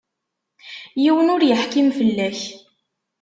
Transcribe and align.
Yiwen 1.03 1.31
ur 1.33 1.41
yeḥkim 1.43 1.89
fell-ak. 1.97 2.39